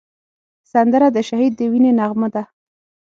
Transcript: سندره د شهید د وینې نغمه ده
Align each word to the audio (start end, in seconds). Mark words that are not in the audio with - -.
سندره 0.71 1.07
د 1.15 1.17
شهید 1.29 1.53
د 1.57 1.61
وینې 1.71 1.91
نغمه 1.99 2.27
ده 2.33 2.43